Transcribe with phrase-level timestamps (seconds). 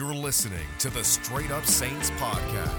[0.00, 2.70] You're listening to the Straight Up Saints podcast.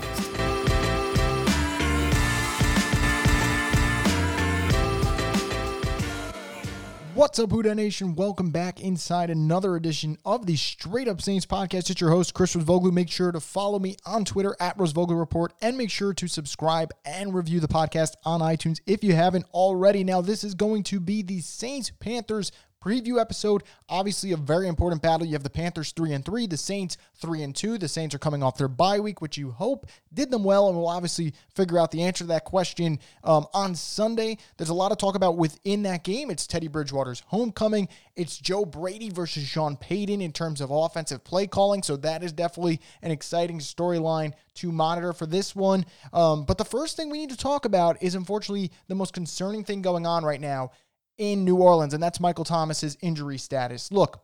[7.14, 8.16] What's up, Who Dat Nation?
[8.16, 11.92] Welcome back inside another edition of the Straight Up Saints podcast.
[11.92, 12.92] It's your host, Chris Rosvoglou.
[12.92, 16.90] Make sure to follow me on Twitter at Rosvoglou Report and make sure to subscribe
[17.06, 20.04] and review the podcast on iTunes if you haven't already.
[20.04, 22.52] Now, this is going to be the Saints Panthers
[22.84, 23.64] preview episode.
[23.90, 25.26] Obviously, a very important battle.
[25.26, 27.78] You have the Panthers three and three, the Saints three and two.
[27.78, 30.78] The Saints are coming off their bye week, which you hope did them well, and
[30.78, 34.38] we'll obviously figure out the answer to that question um, on Sunday.
[34.58, 36.30] There's a lot of talk about within that game.
[36.30, 37.88] It's Teddy Bridgewater's homecoming.
[38.16, 41.84] It's Joe Brady versus Sean Payton in terms of offensive play calling.
[41.84, 45.86] So that is definitely an exciting storyline to monitor for this one.
[46.14, 49.64] Um, but the first thing we need to talk about is unfortunately the most concerning
[49.64, 50.72] thing going on right now
[51.22, 53.92] in New Orleans, and that's Michael Thomas's injury status.
[53.92, 54.24] Look,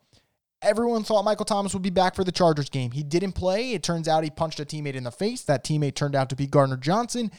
[0.64, 2.90] everyone thought Michael Thomas would be back for the Chargers game.
[2.90, 3.73] He didn't play.
[3.73, 5.44] It turns out he punched a teammate in the face.
[5.44, 7.30] That teammate turned out to be Gardner Johnson.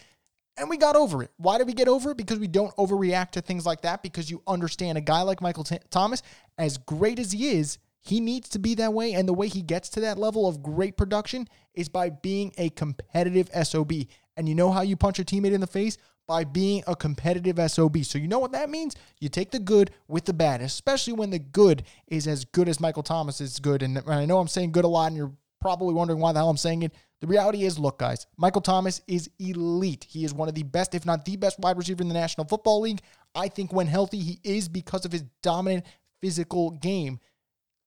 [0.56, 1.32] And we got over it.
[1.38, 2.16] Why did we get over it?
[2.16, 4.00] Because we don't overreact to things like that.
[4.00, 6.22] Because you understand a guy like Michael T- Thomas,
[6.56, 9.14] as great as he is, he needs to be that way.
[9.14, 12.70] And the way he gets to that level of great production is by being a
[12.70, 13.92] competitive SOB.
[14.36, 15.98] And you know how you punch a teammate in the face?
[16.28, 18.04] By being a competitive SOB.
[18.04, 18.94] So you know what that means?
[19.18, 22.78] You take the good with the bad, especially when the good is as good as
[22.78, 23.82] Michael Thomas is good.
[23.82, 26.50] And I know I'm saying good a lot, and you're probably wondering why the hell
[26.50, 26.92] I'm saying it.
[27.20, 30.06] The reality is, look, guys, Michael Thomas is elite.
[30.08, 32.46] He is one of the best, if not the best, wide receiver in the National
[32.46, 33.00] Football League.
[33.34, 35.84] I think when healthy, he is because of his dominant
[36.20, 37.18] physical game.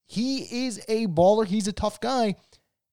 [0.08, 1.46] He is a baller.
[1.46, 2.36] He's a tough guy.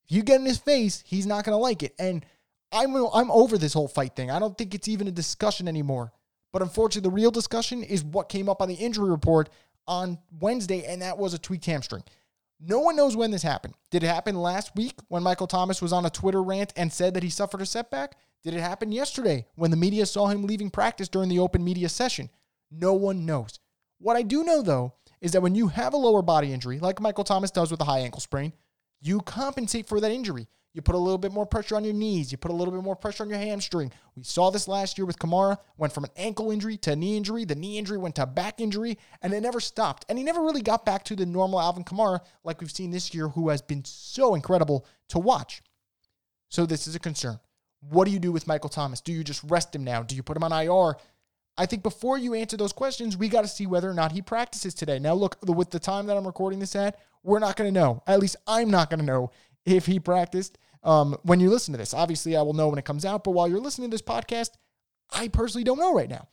[0.04, 1.94] If you get in his face, he's not going to like it.
[1.98, 2.24] And
[2.72, 4.30] I'm I'm over this whole fight thing.
[4.30, 6.12] I don't think it's even a discussion anymore.
[6.52, 9.50] But unfortunately, the real discussion is what came up on the injury report
[9.86, 12.04] on Wednesday, and that was a tweaked hamstring.
[12.60, 13.74] No one knows when this happened.
[13.90, 17.14] Did it happen last week when Michael Thomas was on a Twitter rant and said
[17.14, 18.16] that he suffered a setback?
[18.42, 21.88] Did it happen yesterday when the media saw him leaving practice during the open media
[21.88, 22.30] session?
[22.70, 23.60] No one knows.
[23.98, 27.00] What I do know, though, is that when you have a lower body injury, like
[27.00, 28.52] Michael Thomas does with a high ankle sprain,
[29.00, 30.48] you compensate for that injury.
[30.74, 32.30] You put a little bit more pressure on your knees.
[32.30, 33.90] You put a little bit more pressure on your hamstring.
[34.14, 35.56] We saw this last year with Kamara.
[35.76, 37.44] Went from an ankle injury to a knee injury.
[37.44, 40.04] The knee injury went to back injury, and it never stopped.
[40.08, 43.14] And he never really got back to the normal Alvin Kamara like we've seen this
[43.14, 45.62] year, who has been so incredible to watch.
[46.48, 47.40] So this is a concern.
[47.80, 49.00] What do you do with Michael Thomas?
[49.00, 50.02] Do you just rest him now?
[50.02, 50.96] Do you put him on IR?
[51.56, 54.22] I think before you answer those questions, we got to see whether or not he
[54.22, 55.00] practices today.
[55.00, 58.02] Now, look, with the time that I'm recording this at, we're not going to know.
[58.06, 59.32] At least I'm not going to know
[59.66, 61.94] if he practiced um, when you listen to this.
[61.94, 64.50] Obviously, I will know when it comes out, but while you're listening to this podcast,
[65.10, 66.28] I personally don't know right now.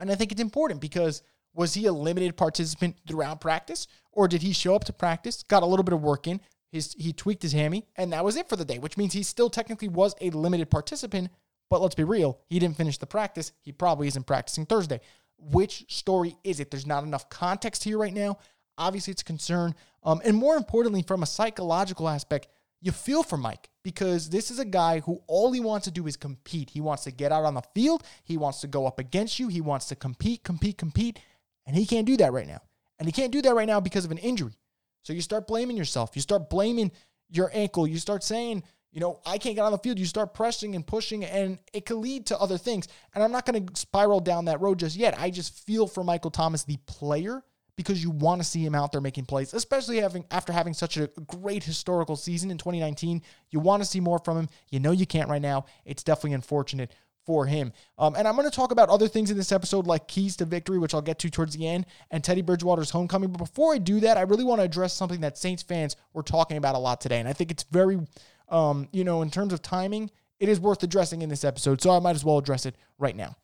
[0.00, 1.22] And I think it's important because
[1.54, 5.62] was he a limited participant throughout practice, or did he show up to practice, got
[5.62, 8.48] a little bit of work in, his, he tweaked his hammy, and that was it
[8.48, 11.30] for the day, which means he still technically was a limited participant.
[11.70, 13.52] But let's be real, he didn't finish the practice.
[13.62, 15.00] He probably isn't practicing Thursday.
[15.38, 16.70] Which story is it?
[16.70, 18.38] There's not enough context here right now.
[18.78, 19.74] Obviously, it's a concern.
[20.02, 22.48] Um, and more importantly, from a psychological aspect,
[22.80, 26.06] you feel for Mike because this is a guy who all he wants to do
[26.06, 26.70] is compete.
[26.70, 28.04] He wants to get out on the field.
[28.22, 29.48] He wants to go up against you.
[29.48, 31.18] He wants to compete, compete, compete.
[31.66, 32.62] And he can't do that right now.
[32.98, 34.56] And he can't do that right now because of an injury.
[35.02, 36.10] So you start blaming yourself.
[36.14, 36.92] You start blaming
[37.28, 37.86] your ankle.
[37.86, 38.62] You start saying,
[38.92, 39.98] you know, I can't get on the field.
[39.98, 42.88] You start pressing and pushing, and it could lead to other things.
[43.14, 45.18] And I'm not going to spiral down that road just yet.
[45.18, 47.42] I just feel for Michael Thomas, the player,
[47.78, 50.96] because you want to see him out there making plays, especially having after having such
[50.96, 53.22] a great historical season in 2019.
[53.50, 54.48] You want to see more from him.
[54.68, 55.64] You know you can't right now.
[55.84, 56.92] It's definitely unfortunate
[57.24, 57.72] for him.
[57.96, 60.44] Um, and I'm going to talk about other things in this episode, like keys to
[60.44, 63.30] victory, which I'll get to towards the end, and Teddy Bridgewater's homecoming.
[63.30, 66.24] But before I do that, I really want to address something that Saints fans were
[66.24, 68.00] talking about a lot today, and I think it's very,
[68.48, 71.80] um, you know, in terms of timing, it is worth addressing in this episode.
[71.80, 73.36] So I might as well address it right now.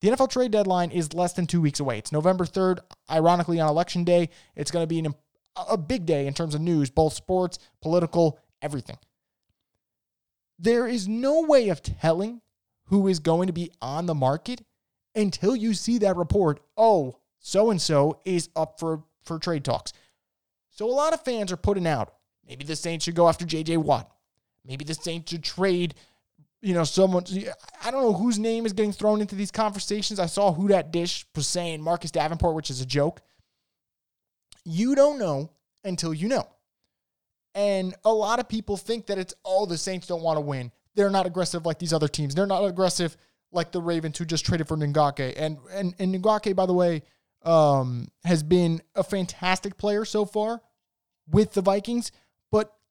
[0.00, 1.98] The NFL trade deadline is less than two weeks away.
[1.98, 2.78] It's November 3rd,
[3.10, 4.30] ironically, on election day.
[4.56, 5.14] It's going to be an,
[5.68, 8.96] a big day in terms of news, both sports, political, everything.
[10.58, 12.40] There is no way of telling
[12.86, 14.62] who is going to be on the market
[15.14, 16.60] until you see that report.
[16.78, 19.92] Oh, so and so is up for, for trade talks.
[20.70, 22.14] So a lot of fans are putting out
[22.46, 24.10] maybe the Saints should go after JJ Watt.
[24.64, 25.94] Maybe the Saints should trade
[26.62, 27.24] you know, someone,
[27.84, 30.20] I don't know whose name is getting thrown into these conversations.
[30.20, 33.22] I saw Who Dat Dish was saying Marcus Davenport, which is a joke.
[34.64, 35.50] You don't know
[35.84, 36.46] until you know.
[37.54, 40.70] And a lot of people think that it's, oh, the Saints don't want to win.
[40.94, 42.34] They're not aggressive like these other teams.
[42.34, 43.16] They're not aggressive
[43.52, 45.34] like the Ravens who just traded for Ngakoue.
[45.36, 47.02] And, and, and Ngakoue, by the way,
[47.42, 50.60] um, has been a fantastic player so far
[51.28, 52.12] with the Vikings.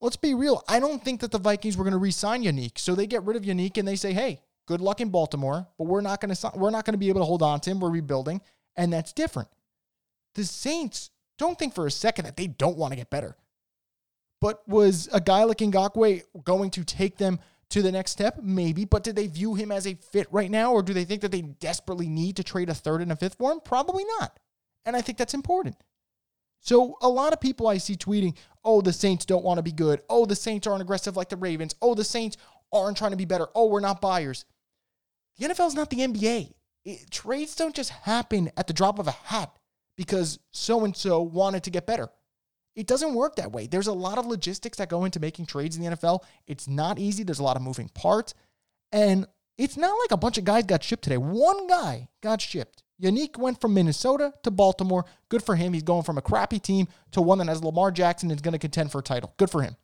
[0.01, 0.63] Let's be real.
[0.67, 2.77] I don't think that the Vikings were going to re-sign Yannick.
[2.77, 5.87] So they get rid of Yannick and they say, "Hey, good luck in Baltimore, but
[5.87, 7.79] we're not going to we're not going to be able to hold on to him.
[7.79, 8.41] We're rebuilding."
[8.77, 9.49] And that's different.
[10.35, 13.35] The Saints don't think for a second that they don't want to get better.
[14.41, 17.39] But was a guy like Ngakoue going to take them
[17.71, 18.39] to the next step?
[18.41, 18.85] Maybe.
[18.85, 20.71] But did they view him as a fit right now?
[20.71, 23.35] Or do they think that they desperately need to trade a third and a fifth
[23.35, 23.59] for him?
[23.59, 24.39] Probably not.
[24.85, 25.75] And I think that's important.
[26.61, 29.71] So a lot of people I see tweeting, oh, the Saints don't want to be
[29.71, 30.01] good.
[30.09, 31.75] Oh, the Saints aren't aggressive like the Ravens.
[31.81, 32.37] Oh, the Saints
[32.71, 33.47] aren't trying to be better.
[33.55, 34.45] Oh, we're not buyers.
[35.37, 36.53] The NFL is not the NBA.
[36.85, 39.55] It, trades don't just happen at the drop of a hat
[39.95, 42.09] because so and so wanted to get better.
[42.75, 43.67] It doesn't work that way.
[43.67, 46.23] There's a lot of logistics that go into making trades in the NFL.
[46.47, 47.23] It's not easy.
[47.23, 48.33] There's a lot of moving parts.
[48.91, 49.25] And
[49.57, 51.17] it's not like a bunch of guys got shipped today.
[51.17, 52.83] One guy got shipped.
[53.01, 55.05] Yannick went from Minnesota to Baltimore.
[55.29, 55.73] Good for him.
[55.73, 58.53] He's going from a crappy team to one that has Lamar Jackson and is going
[58.53, 59.33] to contend for a title.
[59.37, 59.77] Good for him.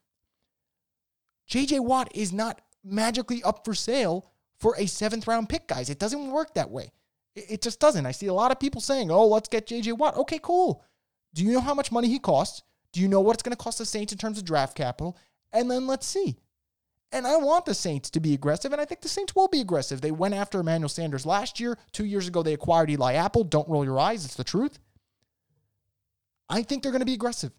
[1.49, 5.89] JJ Watt is not magically up for sale for a seventh round pick, guys.
[5.89, 6.91] It doesn't work that way.
[7.35, 8.05] It just doesn't.
[8.05, 10.17] I see a lot of people saying, oh, let's get JJ Watt.
[10.17, 10.83] Okay, cool.
[11.33, 12.63] Do you know how much money he costs?
[12.93, 15.17] Do you know what it's going to cost the Saints in terms of draft capital?
[15.51, 16.37] And then let's see.
[17.11, 19.61] And I want the Saints to be aggressive, and I think the Saints will be
[19.61, 20.01] aggressive.
[20.01, 21.77] They went after Emmanuel Sanders last year.
[21.91, 23.43] Two years ago, they acquired Eli Apple.
[23.43, 24.79] Don't roll your eyes, it's the truth.
[26.49, 27.51] I think they're going to be aggressive,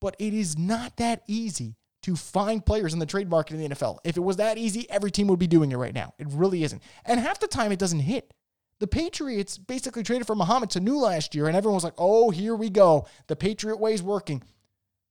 [0.00, 3.74] but it is not that easy to find players in the trade market in the
[3.74, 3.98] NFL.
[4.04, 6.14] If it was that easy, every team would be doing it right now.
[6.18, 6.82] It really isn't.
[7.04, 8.32] And half the time, it doesn't hit.
[8.78, 12.54] The Patriots basically traded for Mohamed Sanu last year, and everyone was like, oh, here
[12.54, 13.06] we go.
[13.26, 14.42] The Patriot way is working.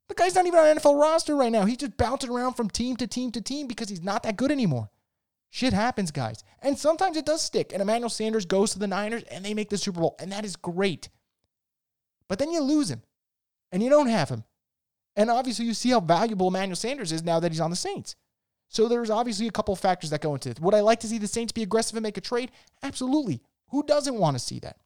[0.10, 1.66] The guy's not even on NFL roster right now.
[1.66, 4.52] He's just bouncing around from team to team to team because he's not that good
[4.52, 4.90] anymore.
[5.52, 6.44] Shit happens, guys.
[6.62, 7.72] And sometimes it does stick.
[7.72, 10.16] And Emmanuel Sanders goes to the Niners and they make the Super Bowl.
[10.20, 11.10] And that is great.
[12.28, 13.04] But then you lose him
[13.72, 14.44] and you don't have him.
[15.16, 18.16] And obviously, you see how valuable Emmanuel Sanders is now that he's on the Saints.
[18.68, 20.60] So there's obviously a couple of factors that go into it.
[20.60, 22.52] Would I like to see the Saints be aggressive and make a trade?
[22.84, 23.42] Absolutely.
[23.70, 24.78] Who doesn't want to see that?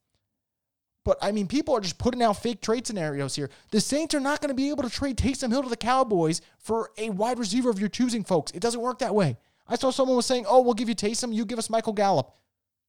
[1.05, 3.49] But I mean, people are just putting out fake trade scenarios here.
[3.71, 6.41] The Saints are not going to be able to trade Taysom Hill to the Cowboys
[6.57, 8.51] for a wide receiver of your choosing, folks.
[8.51, 9.37] It doesn't work that way.
[9.67, 12.31] I saw someone was saying, "Oh, we'll give you Taysom, you give us Michael Gallup."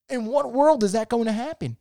[0.09, 1.77] In what world is that going to happen?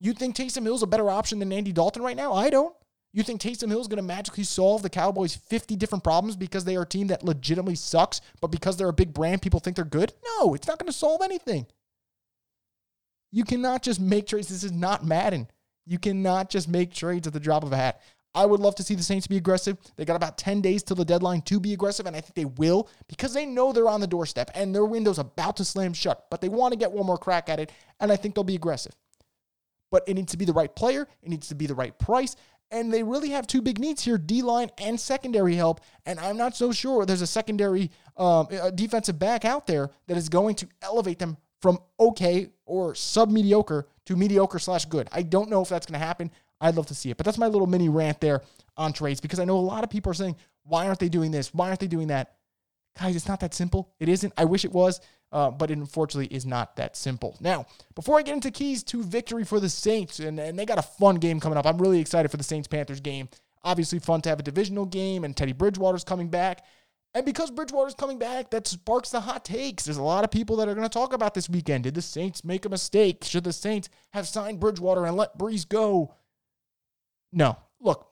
[0.00, 2.32] You think Taysom Hill's a better option than Andy Dalton right now?
[2.32, 2.74] I don't.
[3.12, 6.64] You think Taysom Hill is going to magically solve the Cowboys' 50 different problems because
[6.64, 9.76] they are a team that legitimately sucks, but because they're a big brand, people think
[9.76, 10.12] they're good?
[10.38, 11.66] No, it's not going to solve anything.
[13.34, 14.46] You cannot just make trades.
[14.46, 15.48] This is not Madden.
[15.86, 18.00] You cannot just make trades at the drop of a hat.
[18.32, 19.76] I would love to see the Saints be aggressive.
[19.96, 22.44] They got about 10 days till the deadline to be aggressive, and I think they
[22.44, 26.26] will because they know they're on the doorstep and their window's about to slam shut,
[26.30, 28.54] but they want to get one more crack at it, and I think they'll be
[28.54, 28.94] aggressive.
[29.90, 32.36] But it needs to be the right player, it needs to be the right price,
[32.70, 35.80] and they really have two big needs here D line and secondary help.
[36.06, 40.16] And I'm not so sure there's a secondary um, a defensive back out there that
[40.16, 45.08] is going to elevate them from okay or sub mediocre to mediocre slash good.
[45.10, 46.30] I don't know if that's going to happen.
[46.60, 47.16] I'd love to see it.
[47.16, 48.42] But that's my little mini rant there
[48.76, 51.30] on trades because I know a lot of people are saying, why aren't they doing
[51.30, 51.54] this?
[51.54, 52.34] Why aren't they doing that?
[53.00, 53.94] Guys, it's not that simple.
[53.98, 54.34] It isn't.
[54.36, 55.00] I wish it was,
[55.32, 57.34] uh, but it unfortunately is not that simple.
[57.40, 57.64] Now,
[57.94, 60.82] before I get into keys to victory for the Saints, and, and they got a
[60.82, 61.64] fun game coming up.
[61.64, 63.30] I'm really excited for the Saints Panthers game.
[63.62, 66.66] Obviously, fun to have a divisional game, and Teddy Bridgewater's coming back.
[67.14, 69.84] And because Bridgewater's coming back, that sparks the hot takes.
[69.84, 71.84] There's a lot of people that are going to talk about this weekend.
[71.84, 73.22] Did the Saints make a mistake?
[73.22, 76.14] Should the Saints have signed Bridgewater and let Brees go?
[77.32, 77.56] No.
[77.80, 78.08] Look,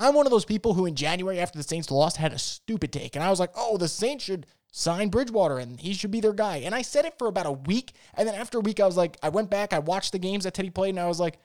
[0.00, 2.92] I'm one of those people who in January after the Saints lost had a stupid
[2.92, 3.14] take.
[3.14, 6.32] And I was like, oh, the Saints should sign Bridgewater and he should be their
[6.32, 6.56] guy.
[6.58, 7.92] And I said it for about a week.
[8.14, 10.44] And then after a week, I was like, I went back, I watched the games
[10.44, 11.38] that Teddy played, and I was like,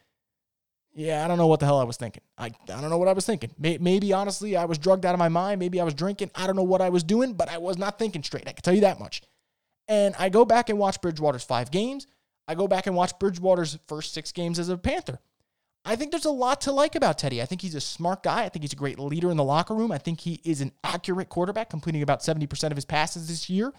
[0.96, 2.22] yeah, I don't know what the hell I was thinking.
[2.38, 3.52] I, I don't know what I was thinking.
[3.58, 5.60] Maybe, honestly, I was drugged out of my mind.
[5.60, 6.30] Maybe I was drinking.
[6.36, 8.48] I don't know what I was doing, but I was not thinking straight.
[8.48, 9.24] I can tell you that much.
[9.88, 12.06] And I go back and watch Bridgewater's five games.
[12.48, 15.20] I go back and watch Bridgewater's first six games as a Panther.
[15.86, 17.42] I think there's a lot to like about Teddy.
[17.42, 18.44] I think he's a smart guy.
[18.44, 19.92] I think he's a great leader in the locker room.
[19.92, 23.74] I think he is an accurate quarterback, completing about 70% of his passes this year.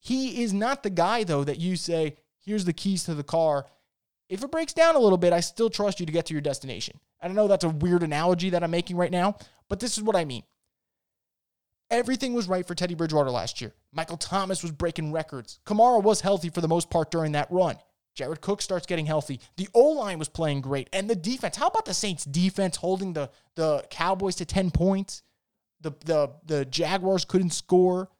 [0.00, 3.66] He is not the guy, though, that you say, here's the keys to the car
[4.28, 6.40] if it breaks down a little bit, I still trust you to get to your
[6.40, 6.98] destination.
[7.20, 9.36] I know that's a weird analogy that I'm making right now,
[9.68, 10.42] but this is what I mean.
[11.90, 13.74] Everything was right for Teddy Bridgewater last year.
[13.92, 15.58] Michael Thomas was breaking records.
[15.64, 17.76] Kamara was healthy for the most part during that run.
[18.14, 19.40] Jared Cook starts getting healthy.
[19.56, 20.90] The O line was playing great.
[20.92, 21.56] And the defense.
[21.56, 25.22] How about the Saints defense holding the, the Cowboys to 10 points?
[25.80, 28.10] The, the, the Jaguars couldn't score.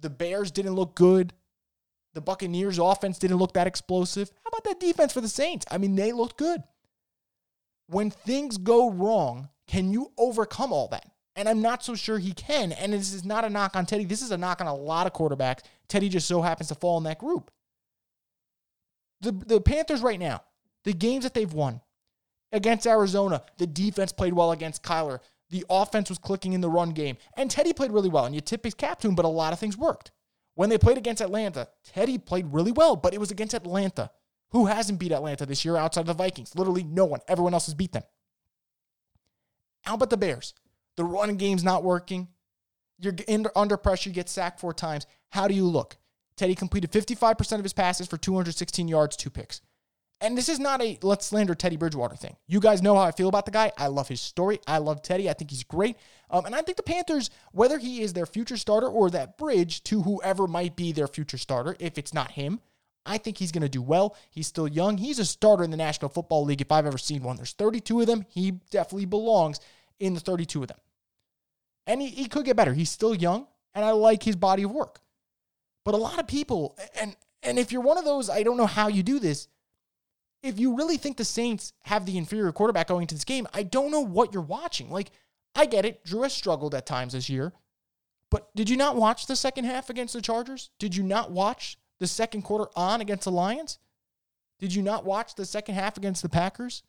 [0.00, 1.32] The Bears didn't look good.
[2.14, 4.30] The Buccaneers offense didn't look that explosive.
[4.44, 5.64] How about that defense for the Saints?
[5.70, 6.62] I mean, they looked good.
[7.86, 11.06] When things go wrong, can you overcome all that?
[11.36, 12.72] And I'm not so sure he can.
[12.72, 14.04] And this is not a knock on Teddy.
[14.04, 15.60] This is a knock on a lot of quarterbacks.
[15.88, 17.50] Teddy just so happens to fall in that group.
[19.20, 20.42] The, the Panthers right now,
[20.84, 21.80] the games that they've won
[22.52, 25.20] against Arizona, the defense played well against Kyler.
[25.50, 27.16] The offense was clicking in the run game.
[27.36, 28.24] And Teddy played really well.
[28.24, 30.10] And you tip his cap to him, but a lot of things worked.
[30.60, 34.10] When they played against Atlanta, Teddy played really well, but it was against Atlanta.
[34.50, 36.54] Who hasn't beat Atlanta this year outside of the Vikings?
[36.54, 37.20] Literally no one.
[37.28, 38.02] Everyone else has beat them.
[39.84, 40.52] How about the Bears?
[40.98, 42.28] The running game's not working.
[42.98, 44.10] You're in, under pressure.
[44.10, 45.06] You get sacked four times.
[45.30, 45.96] How do you look?
[46.36, 49.62] Teddy completed 55% of his passes for 216 yards, two picks.
[50.22, 52.36] And this is not a let's slander Teddy Bridgewater thing.
[52.46, 53.72] You guys know how I feel about the guy.
[53.78, 54.60] I love his story.
[54.66, 55.30] I love Teddy.
[55.30, 55.96] I think he's great.
[56.30, 59.82] Um, and I think the Panthers, whether he is their future starter or that bridge
[59.84, 62.60] to whoever might be their future starter, if it's not him,
[63.06, 64.14] I think he's going to do well.
[64.30, 64.98] He's still young.
[64.98, 67.36] He's a starter in the National Football League if I've ever seen one.
[67.36, 68.26] There's 32 of them.
[68.28, 69.58] He definitely belongs
[69.98, 70.78] in the 32 of them.
[71.86, 72.74] And he, he could get better.
[72.74, 75.00] He's still young, and I like his body of work.
[75.84, 78.66] But a lot of people, and and if you're one of those, I don't know
[78.66, 79.48] how you do this
[80.42, 83.62] if you really think the Saints have the inferior quarterback going into this game, I
[83.62, 84.90] don't know what you're watching.
[84.90, 85.10] Like,
[85.54, 86.04] I get it.
[86.04, 87.52] Drew has struggled at times this year.
[88.30, 90.70] But did you not watch the second half against the Chargers?
[90.78, 93.78] Did you not watch the second quarter on against the Lions?
[94.60, 96.82] Did you not watch the second half against the Packers?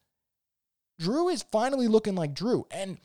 [0.99, 2.67] Drew is finally looking like Drew.
[2.69, 2.99] And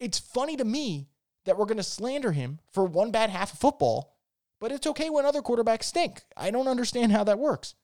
[0.00, 1.08] it's funny to me
[1.44, 4.16] that we're going to slander him for one bad half of football,
[4.60, 6.22] but it's okay when other quarterbacks stink.
[6.36, 7.74] I don't understand how that works.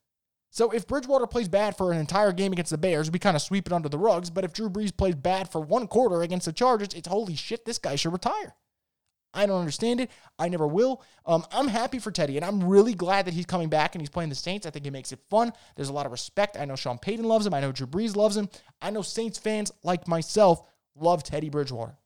[0.50, 3.42] So if Bridgewater plays bad for an entire game against the Bears, we kind of
[3.42, 4.30] sweep it under the rugs.
[4.30, 7.64] But if Drew Brees plays bad for one quarter against the Chargers, it's holy shit,
[7.64, 8.54] this guy should retire.
[9.33, 10.11] I don't understand it.
[10.40, 11.02] I never will.
[11.25, 14.11] Um, I'm happy for Teddy, and I'm really glad that he's coming back and he's
[14.11, 14.66] playing the Saints.
[14.66, 15.52] I think it makes it fun.
[15.76, 16.57] There's a lot of respect.
[16.57, 17.54] I know Sean Payton loves him.
[17.54, 18.49] I know Drew Brees loves him.
[18.83, 20.62] I know Saints fans like myself
[20.97, 21.97] love Teddy Bridgewater.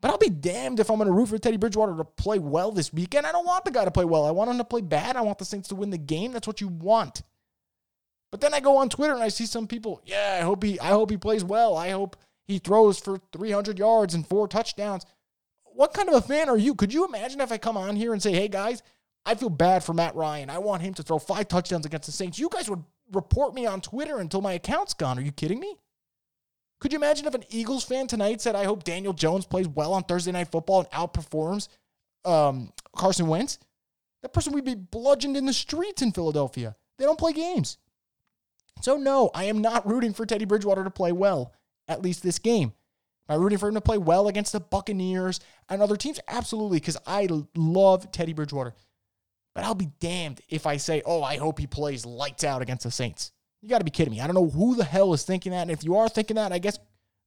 [0.00, 2.70] But I'll be damned if I'm going to root for Teddy Bridgewater to play well
[2.70, 3.26] this weekend.
[3.26, 4.24] I don't want the guy to play well.
[4.26, 5.16] I want him to play bad.
[5.16, 6.32] I want the Saints to win the game.
[6.32, 7.22] That's what you want.
[8.30, 10.78] But then I go on Twitter and I see some people, yeah, I hope he
[10.78, 11.76] I hope he plays well.
[11.76, 15.04] I hope he throws for 300 yards and four touchdowns.
[15.64, 16.74] What kind of a fan are you?
[16.74, 18.82] Could you imagine if I come on here and say, "Hey guys,
[19.24, 20.50] I feel bad for Matt Ryan.
[20.50, 23.64] I want him to throw five touchdowns against the Saints." You guys would report me
[23.64, 25.18] on Twitter until my account's gone.
[25.18, 25.78] Are you kidding me?
[26.80, 29.92] Could you imagine if an Eagles fan tonight said, I hope Daniel Jones plays well
[29.92, 31.68] on Thursday Night Football and outperforms
[32.24, 33.58] um, Carson Wentz?
[34.22, 36.76] That person would be bludgeoned in the streets in Philadelphia.
[36.98, 37.78] They don't play games.
[38.80, 41.52] So, no, I am not rooting for Teddy Bridgewater to play well,
[41.88, 42.72] at least this game.
[43.28, 46.20] Am I rooting for him to play well against the Buccaneers and other teams?
[46.28, 48.74] Absolutely, because I love Teddy Bridgewater.
[49.54, 52.84] But I'll be damned if I say, oh, I hope he plays lights out against
[52.84, 53.32] the Saints.
[53.60, 54.20] You got to be kidding me.
[54.20, 55.62] I don't know who the hell is thinking that.
[55.62, 56.78] And if you are thinking that, I guess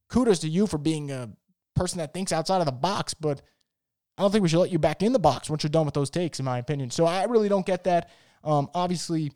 [0.08, 1.30] kudos to you for being a
[1.74, 3.14] person that thinks outside of the box.
[3.14, 3.42] But
[4.16, 5.94] I don't think we should let you back in the box once you're done with
[5.94, 6.90] those takes, in my opinion.
[6.90, 8.10] So I really don't get that.
[8.44, 9.32] Um, obviously,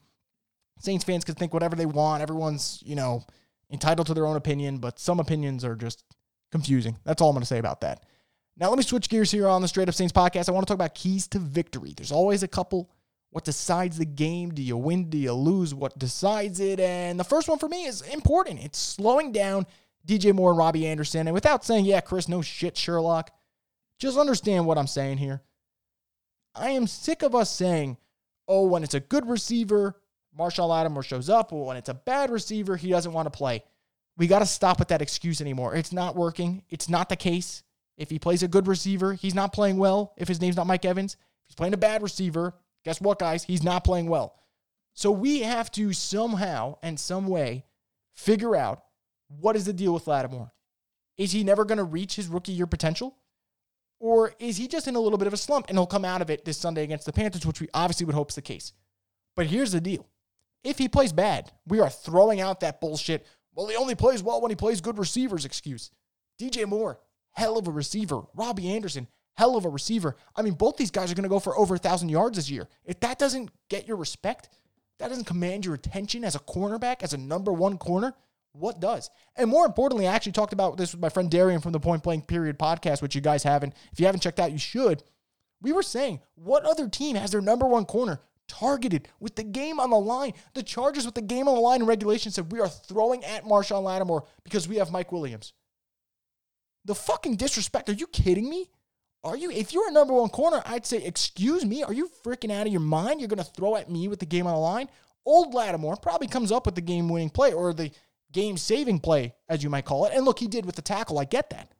[0.80, 2.22] Saints fans can think whatever they want.
[2.22, 3.24] Everyone's, you know,
[3.70, 6.04] entitled to their own opinion, but some opinions are just
[6.52, 6.96] confusing.
[7.04, 8.04] That's all I'm going to say about that.
[8.58, 10.48] Now, let me switch gears here on the Straight Up Saints podcast.
[10.48, 11.92] I want to talk about keys to victory.
[11.94, 12.90] There's always a couple
[13.36, 14.54] what decides the game?
[14.54, 15.10] Do you win?
[15.10, 15.74] Do you lose?
[15.74, 16.80] What decides it?
[16.80, 18.64] And the first one for me is important.
[18.64, 19.66] It's slowing down
[20.06, 21.26] DJ Moore and Robbie Anderson.
[21.26, 23.30] And without saying, yeah, Chris, no shit, Sherlock,
[23.98, 25.42] just understand what I'm saying here.
[26.54, 27.98] I am sick of us saying,
[28.48, 30.00] oh, when it's a good receiver,
[30.34, 33.62] Marshon Lattimore shows up, when it's a bad receiver, he doesn't want to play.
[34.16, 35.74] We got to stop with that excuse anymore.
[35.74, 36.62] It's not working.
[36.70, 37.64] It's not the case.
[37.98, 40.14] If he plays a good receiver, he's not playing well.
[40.16, 42.54] If his name's not Mike Evans, if he's playing a bad receiver,
[42.86, 43.42] Guess what, guys?
[43.42, 44.36] He's not playing well.
[44.94, 47.64] So we have to somehow and some way
[48.14, 48.84] figure out
[49.26, 50.52] what is the deal with Lattimore.
[51.18, 53.16] Is he never going to reach his rookie year potential?
[53.98, 56.22] Or is he just in a little bit of a slump and he'll come out
[56.22, 58.72] of it this Sunday against the Panthers, which we obviously would hope is the case.
[59.34, 60.06] But here's the deal.
[60.62, 63.26] If he plays bad, we are throwing out that bullshit.
[63.52, 65.90] Well, he only plays well when he plays good receivers excuse.
[66.40, 67.00] DJ Moore,
[67.32, 68.22] hell of a receiver.
[68.34, 70.16] Robbie Anderson, hell of a receiver.
[70.34, 72.50] I mean, both these guys are going to go for over a 1,000 yards this
[72.50, 72.68] year.
[72.84, 74.48] If that doesn't get your respect,
[74.98, 78.14] that doesn't command your attention as a cornerback, as a number one corner,
[78.52, 79.10] what does?
[79.36, 82.02] And more importantly, I actually talked about this with my friend Darian from the Point
[82.02, 83.74] Blank Period podcast, which you guys haven't.
[83.92, 85.02] If you haven't checked out, you should.
[85.60, 89.78] We were saying, what other team has their number one corner targeted with the game
[89.78, 90.32] on the line?
[90.54, 93.44] The Chargers, with the game on the line in regulation, said we are throwing at
[93.44, 95.52] Marshon Lattimore because we have Mike Williams.
[96.84, 97.88] The fucking disrespect.
[97.88, 98.70] Are you kidding me?
[99.26, 102.52] Are you, if you're a number one corner, I'd say, excuse me, are you freaking
[102.52, 103.20] out of your mind?
[103.20, 104.88] You're going to throw at me with the game on the line?
[105.24, 107.90] Old Lattimore probably comes up with the game winning play or the
[108.30, 110.12] game saving play, as you might call it.
[110.14, 111.18] And look, he did with the tackle.
[111.18, 111.72] I get that.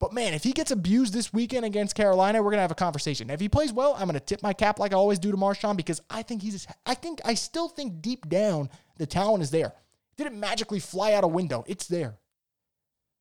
[0.00, 3.30] But man, if he gets abused this weekend against Carolina, we're gonna have a conversation.
[3.30, 5.76] If he plays well, I'm gonna tip my cap like I always do to Marshon
[5.76, 6.66] because I think he's.
[6.84, 9.72] I think I still think deep down the talent is there.
[10.16, 11.64] didn't magically fly out a window.
[11.68, 12.16] It's there.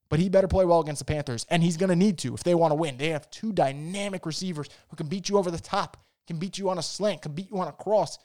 [0.10, 2.56] But he better play well against the Panthers, and he's gonna need to if they
[2.56, 2.98] want to win.
[2.98, 6.70] They have two dynamic receivers who can beat you over the top, can beat you
[6.70, 8.18] on a slant, can beat you on a cross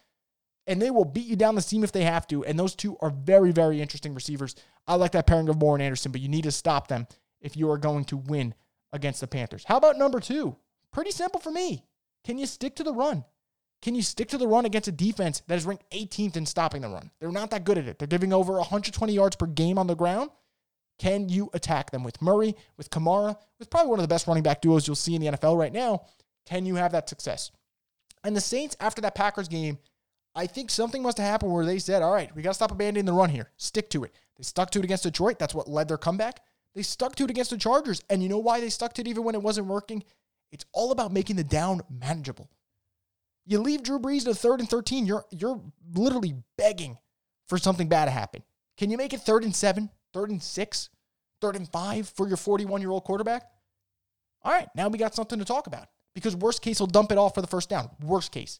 [0.69, 2.45] and they will beat you down the seam if they have to.
[2.45, 4.55] And those two are very, very interesting receivers.
[4.87, 7.09] I like that pairing of Moore and Anderson, but you need to stop them
[7.41, 8.55] if you are going to win
[8.93, 9.65] against the Panthers.
[9.67, 10.57] How about number two?
[10.93, 11.87] Pretty simple for me.
[12.23, 13.25] Can you stick to the run?
[13.81, 16.83] Can you stick to the run against a defense that is ranked 18th in stopping
[16.83, 17.11] the run?
[17.19, 17.99] They're not that good at it.
[17.99, 20.31] They're giving over 120 yards per game on the ground.
[20.99, 24.43] Can you attack them with Murray, with Kamara, with probably one of the best running
[24.43, 26.07] back duos you'll see in the NFL right now?
[26.47, 27.53] Can you have that success?
[28.25, 29.79] And the Saints, after that Packers game,
[30.35, 32.73] I think something must have happened where they said, all right, we got to stop
[32.73, 33.51] abandoning the run here.
[33.57, 34.13] Stick to it.
[34.37, 35.39] They stuck to it against Detroit.
[35.39, 36.41] That's what led their comeback.
[36.75, 38.03] They stuck to it against the Chargers.
[38.11, 40.05] And you know why they stuck to it even when it wasn't working?
[40.51, 42.51] It's all about making the down manageable.
[43.47, 45.61] You leave Drew Brees to third and 13, you're you're
[45.95, 46.99] literally begging
[47.47, 48.43] for something bad to happen.
[48.77, 50.91] Can you make it third and seven, third and six,
[51.41, 53.51] third and five for your 41 year old quarterback?
[54.43, 57.19] All right, now we got something to talk about because worst case, he'll dump it
[57.19, 57.91] off for the first down.
[58.03, 58.59] Worst case.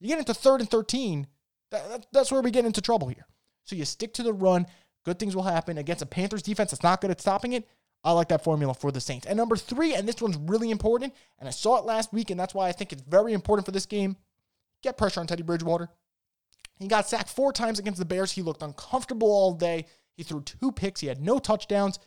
[0.00, 1.26] You get into third and 13,
[1.70, 3.26] that, that, that's where we get into trouble here.
[3.64, 4.66] So you stick to the run,
[5.04, 7.68] good things will happen against a Panthers defense that's not good at stopping it.
[8.04, 9.26] I like that formula for the Saints.
[9.26, 12.40] And number three, and this one's really important, and I saw it last week, and
[12.40, 14.16] that's why I think it's very important for this game.
[14.82, 15.88] Get pressure on Teddy Bridgewater.
[16.80, 18.32] He got sacked four times against the Bears.
[18.32, 19.86] He looked uncomfortable all day.
[20.16, 21.00] He threw two picks.
[21.00, 21.98] He had no touchdowns.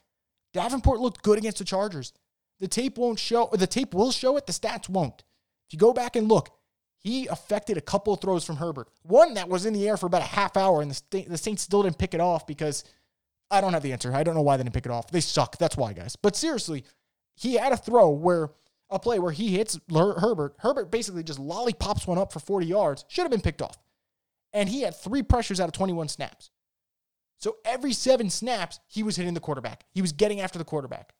[0.53, 2.13] Davenport looked good against the Chargers.
[2.59, 5.23] The tape won't show, the tape will show it, the stats won't.
[5.67, 6.49] If you go back and look,
[6.97, 8.87] he affected a couple of throws from Herbert.
[9.03, 11.63] One that was in the air for about a half hour, and the, the Saints
[11.63, 12.83] still didn't pick it off because
[13.51, 14.15] I don't have the answer.
[14.15, 15.11] I don't know why they didn't pick it off.
[15.11, 15.57] They suck.
[15.57, 16.15] That's why, guys.
[16.15, 16.83] But seriously,
[17.35, 18.49] he had a throw where
[18.89, 20.55] a play where he hits Herbert.
[20.59, 23.05] Herbert basically just lollipops one up for 40 yards.
[23.07, 23.77] Should have been picked off.
[24.53, 26.49] And he had three pressures out of 21 snaps.
[27.37, 29.85] So every seven snaps, he was hitting the quarterback.
[29.91, 31.13] He was getting after the quarterback.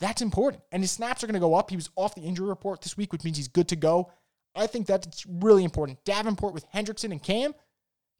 [0.00, 0.62] That's important.
[0.72, 1.70] And his snaps are going to go up.
[1.70, 4.10] He was off the injury report this week, which means he's good to go.
[4.54, 6.04] I think that's really important.
[6.04, 7.54] Davenport with Hendrickson and Cam.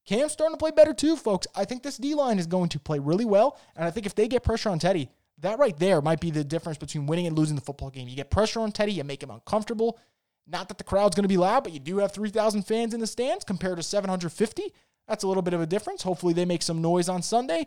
[0.06, 1.46] Cam's starting to play better too, folks.
[1.54, 3.58] I think this D line is going to play really well.
[3.76, 6.44] And I think if they get pressure on Teddy, that right there might be the
[6.44, 8.08] difference between winning and losing the football game.
[8.08, 9.98] You get pressure on Teddy, you make him uncomfortable.
[10.46, 13.00] Not that the crowd's going to be loud, but you do have 3,000 fans in
[13.00, 14.72] the stands compared to 750.
[15.08, 16.02] That's a little bit of a difference.
[16.02, 17.66] Hopefully, they make some noise on Sunday.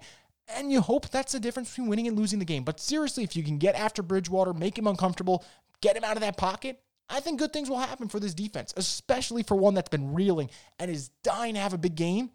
[0.56, 2.63] And you hope that's the difference between winning and losing the game.
[2.63, 5.45] But seriously, if you can get after Bridgewater, make him uncomfortable,
[5.82, 8.73] get him out of that pocket, I think good things will happen for this defense,
[8.77, 10.49] especially for one that's been reeling
[10.80, 12.32] and is dying to have a big game.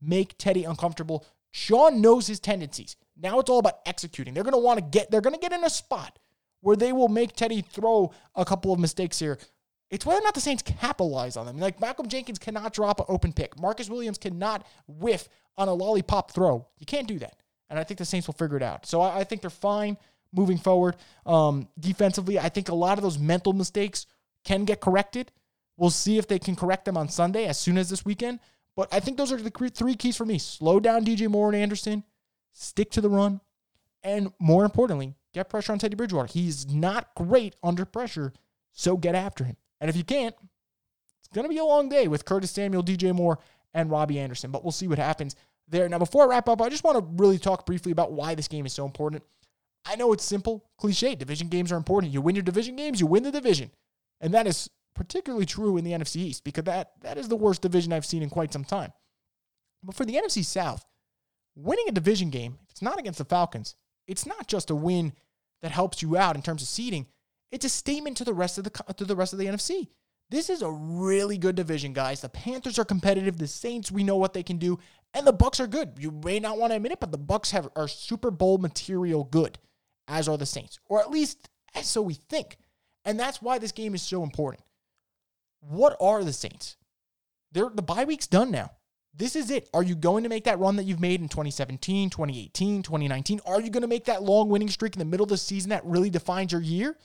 [0.00, 1.26] Make Teddy uncomfortable.
[1.50, 2.96] Sean knows his tendencies.
[3.20, 4.32] Now it's all about executing.
[4.32, 6.18] They're going to want to get they're going to get in a spot
[6.62, 9.38] where they will make Teddy throw a couple of mistakes here.
[9.90, 11.58] It's whether or not the Saints capitalize on them.
[11.58, 13.58] Like Malcolm Jenkins cannot drop an open pick.
[13.58, 16.66] Marcus Williams cannot whiff on a lollipop throw.
[16.78, 17.36] You can't do that.
[17.68, 18.86] And I think the Saints will figure it out.
[18.86, 19.96] So I, I think they're fine
[20.32, 20.96] moving forward.
[21.26, 24.06] Um, defensively, I think a lot of those mental mistakes
[24.44, 25.32] can get corrected.
[25.76, 28.38] We'll see if they can correct them on Sunday as soon as this weekend.
[28.76, 31.56] But I think those are the three keys for me slow down DJ Moore and
[31.56, 32.04] Anderson,
[32.52, 33.40] stick to the run,
[34.02, 36.28] and more importantly, get pressure on Teddy Bridgewater.
[36.32, 38.32] He's not great under pressure,
[38.72, 39.56] so get after him.
[39.80, 40.34] And if you can't,
[41.20, 43.38] it's going to be a long day with Curtis Samuel, DJ Moore,
[43.74, 44.50] and Robbie Anderson.
[44.50, 45.36] But we'll see what happens
[45.68, 45.88] there.
[45.88, 48.48] Now, before I wrap up, I just want to really talk briefly about why this
[48.48, 49.22] game is so important.
[49.84, 51.14] I know it's simple, cliche.
[51.14, 52.12] Division games are important.
[52.12, 53.70] You win your division games, you win the division.
[54.20, 57.62] And that is particularly true in the NFC East because that, that is the worst
[57.62, 58.92] division I've seen in quite some time.
[59.82, 60.84] But for the NFC South,
[61.56, 65.14] winning a division game, if it's not against the Falcons, it's not just a win
[65.62, 67.06] that helps you out in terms of seeding.
[67.50, 69.88] It's a statement to the rest of the to the rest of the NFC.
[70.30, 72.20] This is a really good division, guys.
[72.20, 73.36] The Panthers are competitive.
[73.36, 74.78] The Saints, we know what they can do,
[75.12, 75.94] and the Bucs are good.
[75.98, 79.24] You may not want to admit it, but the Bucs have are Super Bowl material
[79.24, 79.58] good
[80.06, 81.48] as are the Saints, or at least
[81.82, 82.58] so we think.
[83.04, 84.62] And that's why this game is so important.
[85.60, 86.76] What are the Saints?
[87.52, 88.72] They're, the bye week's done now.
[89.14, 89.68] This is it.
[89.74, 93.40] Are you going to make that run that you've made in 2017, 2018, 2019?
[93.44, 95.70] Are you going to make that long winning streak in the middle of the season
[95.70, 96.96] that really defines your year?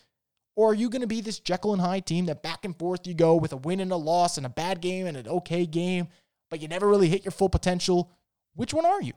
[0.56, 3.06] Or are you going to be this Jekyll and Hyde team that back and forth
[3.06, 5.66] you go with a win and a loss and a bad game and an okay
[5.66, 6.08] game,
[6.50, 8.12] but you never really hit your full potential?
[8.56, 9.14] Which one are you?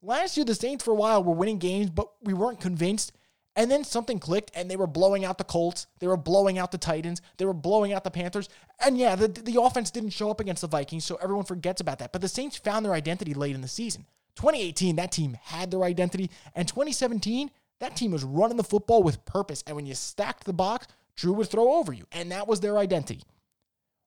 [0.00, 3.12] Last year, the Saints for a while were winning games, but we weren't convinced.
[3.56, 5.88] And then something clicked and they were blowing out the Colts.
[5.98, 7.20] They were blowing out the Titans.
[7.38, 8.48] They were blowing out the Panthers.
[8.78, 11.98] And yeah, the, the offense didn't show up against the Vikings, so everyone forgets about
[11.98, 12.12] that.
[12.12, 14.06] But the Saints found their identity late in the season.
[14.36, 16.30] 2018, that team had their identity.
[16.54, 19.62] And 2017, That team was running the football with purpose.
[19.66, 20.86] And when you stacked the box,
[21.16, 22.06] Drew would throw over you.
[22.12, 23.22] And that was their identity.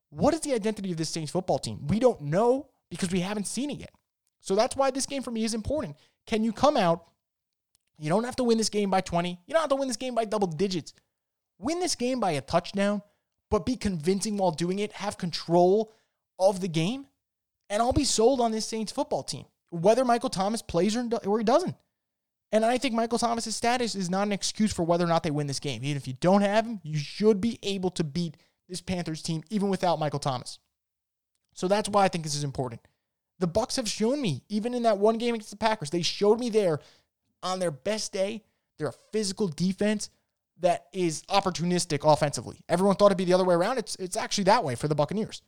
[0.09, 1.87] What is the identity of this Saints football team?
[1.87, 3.91] We don't know because we haven't seen it yet.
[4.41, 5.95] So that's why this game for me is important.
[6.25, 7.05] Can you come out?
[7.97, 9.39] You don't have to win this game by 20.
[9.45, 10.93] You don't have to win this game by double digits.
[11.59, 13.03] Win this game by a touchdown,
[13.49, 14.91] but be convincing while doing it.
[14.93, 15.93] Have control
[16.39, 17.05] of the game.
[17.69, 21.43] And I'll be sold on this Saints football team, whether Michael Thomas plays or, he
[21.45, 21.75] doesn't.
[22.51, 25.31] And I think Michael Thomas's status is not an excuse for whether or not they
[25.31, 25.83] win this game.
[25.83, 28.35] Even if you don't have him, you should be able to beat
[28.67, 30.59] this Panthers team even without Michael Thomas.
[31.53, 32.81] So that's why I think this is important.
[33.39, 36.39] The Bucs have shown me, even in that one game against the Packers, they showed
[36.39, 36.79] me there
[37.41, 38.43] on their best day,
[38.77, 40.09] they're a physical defense
[40.59, 42.61] that is opportunistic offensively.
[42.69, 43.77] Everyone thought it'd be the other way around.
[43.79, 45.41] It's it's actually that way for the Buccaneers.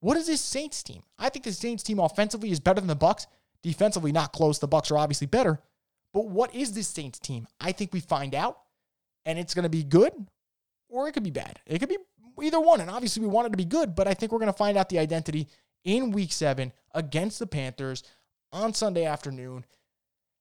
[0.00, 1.02] What is this Saints team?
[1.18, 3.26] I think the Saints team offensively is better than the Bucs.
[3.62, 4.58] Defensively, not close.
[4.58, 5.60] The Bucs are obviously better.
[6.12, 7.46] But what is this Saints team?
[7.60, 8.58] I think we find out,
[9.26, 10.12] and it's going to be good,
[10.88, 11.60] or it could be bad.
[11.66, 11.98] It could be
[12.42, 12.80] either one.
[12.80, 14.78] And obviously, we want it to be good, but I think we're going to find
[14.78, 15.48] out the identity
[15.84, 18.02] in Week Seven against the Panthers
[18.52, 19.64] on Sunday afternoon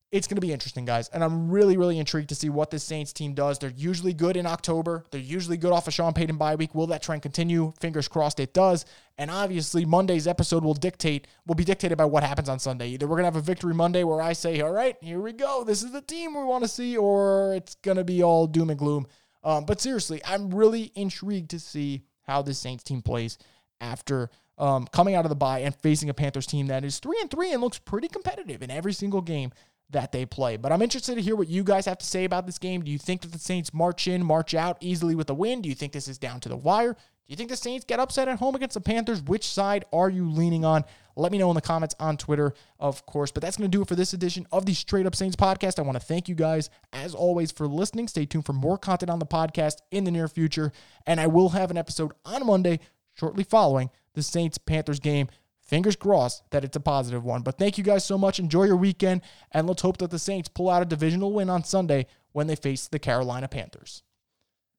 [0.09, 1.09] it's going to be interesting, guys.
[1.09, 3.59] And I'm really, really intrigued to see what this Saints team does.
[3.59, 5.03] They're usually good in October.
[5.11, 6.73] They're usually good off a Sean Payton bye week.
[6.73, 7.73] Will that trend continue?
[7.81, 8.85] Fingers crossed it does.
[9.17, 12.89] And obviously, Monday's episode will dictate, will be dictated by what happens on Sunday.
[12.89, 15.33] Either we're going to have a victory Monday where I say, all right, here we
[15.33, 15.65] go.
[15.65, 18.69] This is the team we want to see, or it's going to be all doom
[18.69, 19.07] and gloom.
[19.43, 23.37] Um, but seriously, I'm really intrigued to see how this Saints team plays
[23.81, 27.17] after um, coming out of the bye and facing a Panthers team that is three
[27.21, 29.51] and three and looks pretty competitive in every single game
[29.89, 30.57] that they play.
[30.57, 32.83] But I'm interested to hear what you guys have to say about this game.
[32.83, 35.61] Do you think that the Saints march in, march out easily with a win?
[35.61, 36.93] Do you think this is down to the wire?
[36.93, 39.21] Do you think the Saints get upset at home against the Panthers?
[39.21, 40.85] Which side are you leaning on?
[41.17, 43.31] Let me know in the comments on Twitter, of course.
[43.31, 45.79] But that's going to do it for this edition of the Straight Up Saints podcast.
[45.79, 48.07] I want to thank you guys, as always, for listening.
[48.07, 50.71] Stay tuned for more content on the podcast in the near future.
[51.05, 52.79] And I will have an episode on Monday,
[53.13, 55.27] shortly following the Saints Panthers game.
[55.67, 57.41] Fingers crossed that it's a positive one.
[57.41, 58.39] But thank you guys so much.
[58.39, 61.63] Enjoy your weekend, and let's hope that the Saints pull out a divisional win on
[61.63, 64.03] Sunday when they face the Carolina Panthers.